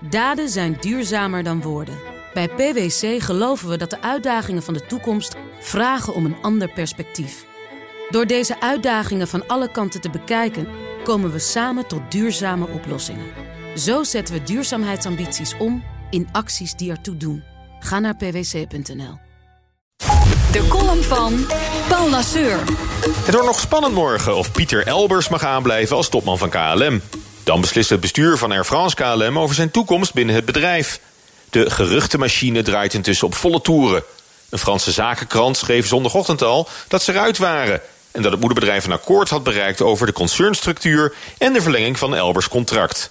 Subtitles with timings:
[0.00, 1.98] Daden zijn duurzamer dan woorden.
[2.34, 7.46] Bij PwC geloven we dat de uitdagingen van de toekomst vragen om een ander perspectief.
[8.10, 10.68] Door deze uitdagingen van alle kanten te bekijken,
[11.04, 13.26] komen we samen tot duurzame oplossingen.
[13.76, 17.42] Zo zetten we duurzaamheidsambities om in acties die ertoe doen.
[17.80, 19.18] Ga naar pwc.nl.
[20.52, 21.46] De column van
[21.88, 22.58] Paul Lasseur.
[22.58, 27.00] Het wordt nog spannend morgen of Pieter Elbers mag aanblijven als topman van KLM.
[27.48, 31.00] Dan beslist het bestuur van Air France KLM over zijn toekomst binnen het bedrijf.
[31.50, 34.02] De geruchtenmachine draait intussen op volle toeren.
[34.48, 37.80] Een Franse zakenkrant schreef zondagochtend al dat ze eruit waren...
[38.10, 41.14] en dat het moederbedrijf een akkoord had bereikt over de concernstructuur...
[41.38, 43.10] en de verlenging van Elbers contract.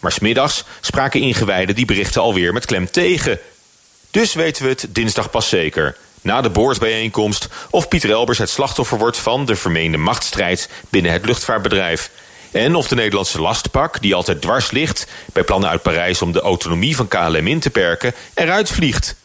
[0.00, 3.38] Maar smiddags spraken ingewijden die berichten alweer met klem tegen.
[4.10, 7.48] Dus weten we het dinsdag pas zeker, na de boordsbijeenkomst...
[7.70, 10.68] of Pieter Elbers het slachtoffer wordt van de vermeende machtsstrijd...
[10.90, 12.10] binnen het luchtvaartbedrijf...
[12.50, 15.06] En of de Nederlandse lastpak, die altijd dwars ligt...
[15.32, 18.14] bij plannen uit Parijs om de autonomie van KLM in te perken...
[18.34, 19.16] eruit vliegt.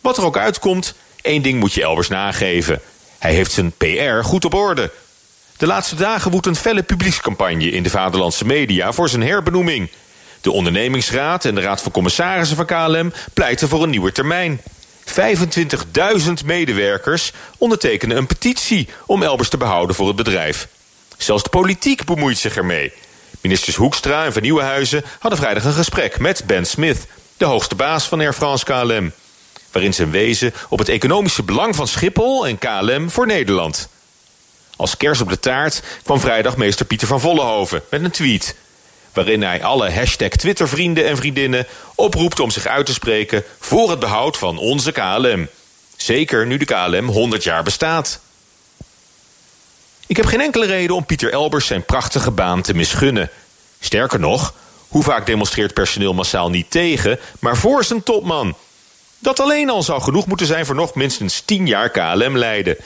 [0.00, 2.80] Wat er ook uitkomt, één ding moet je Elbers nageven.
[3.18, 4.90] Hij heeft zijn PR goed op orde.
[5.56, 7.70] De laatste dagen woedt een felle publiekscampagne...
[7.70, 9.90] in de vaderlandse media voor zijn herbenoeming.
[10.40, 13.12] De ondernemingsraad en de raad van commissarissen van KLM...
[13.34, 14.60] pleiten voor een nieuwe termijn.
[15.20, 18.88] 25.000 medewerkers ondertekenen een petitie...
[19.06, 20.68] om Elbers te behouden voor het bedrijf.
[21.16, 22.92] Zelfs de politiek bemoeit zich ermee.
[23.40, 28.08] Ministers Hoekstra en Van Nieuwenhuizen hadden vrijdag een gesprek met Ben Smith, de hoogste baas
[28.08, 29.12] van Air France KLM.
[29.72, 33.88] Waarin ze wezen op het economische belang van Schiphol en KLM voor Nederland.
[34.76, 38.56] Als kers op de taart kwam vrijdag meester Pieter van Vollenhoven met een tweet.
[39.12, 43.98] Waarin hij alle hashtag Twitter-vrienden en vriendinnen oproept om zich uit te spreken voor het
[43.98, 45.48] behoud van onze KLM.
[45.96, 48.20] Zeker nu de KLM 100 jaar bestaat.
[50.06, 53.30] Ik heb geen enkele reden om Pieter Elbers zijn prachtige baan te misgunnen.
[53.80, 54.54] Sterker nog,
[54.88, 58.56] hoe vaak demonstreert personeel massaal niet tegen, maar voor zijn topman?
[59.18, 62.76] Dat alleen al zou genoeg moeten zijn voor nog minstens 10 jaar KLM leiden.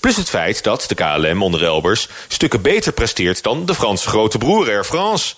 [0.00, 4.38] Plus het feit dat de KLM onder Elbers stukken beter presteert dan de Franse grote
[4.38, 5.34] broer Air France.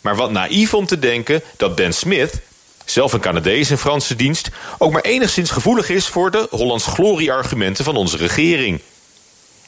[0.00, 2.40] Maar wat naïef om te denken dat Ben Smith,
[2.84, 4.48] zelf een Canadees in Franse dienst,
[4.78, 8.80] ook maar enigszins gevoelig is voor de Hollands glorie-argumenten van onze regering.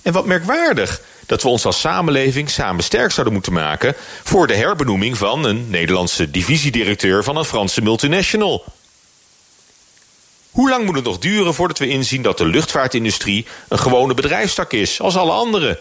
[0.02, 3.94] En wat merkwaardig dat we ons als samenleving samen sterk zouden moeten maken...
[4.22, 8.64] voor de herbenoeming van een Nederlandse divisiedirecteur van een Franse multinational.
[10.50, 13.46] Hoe lang moet het nog duren voordat we inzien dat de luchtvaartindustrie...
[13.68, 15.78] een gewone bedrijfstak is, als alle andere?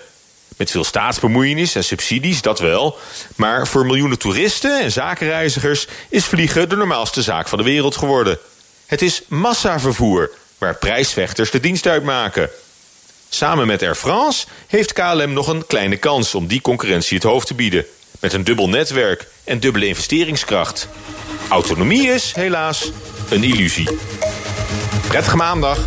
[0.57, 2.97] Met veel staatsbemoeienis en subsidies, dat wel.
[3.35, 5.87] Maar voor miljoenen toeristen en zakenreizigers...
[6.09, 8.37] is vliegen de normaalste zaak van de wereld geworden.
[8.85, 12.49] Het is massavervoer, waar prijsvechters de dienst uitmaken...
[13.29, 17.47] Samen met Air France heeft KLM nog een kleine kans om die concurrentie het hoofd
[17.47, 17.85] te bieden.
[18.19, 20.89] Met een dubbel netwerk en dubbele investeringskracht.
[21.49, 22.91] Autonomie is, helaas,
[23.29, 23.89] een illusie.
[25.07, 25.79] Prettige maandag.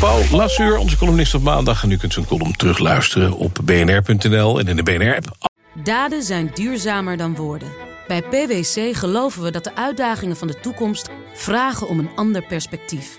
[0.00, 1.82] Paul Lassuur, onze columnist op maandag.
[1.82, 5.50] En u kunt zijn column terugluisteren op bnr.nl en in de BNR-app.
[5.84, 7.72] Daden zijn duurzamer dan woorden.
[8.06, 13.18] Bij PwC geloven we dat de uitdagingen van de toekomst vragen om een ander perspectief.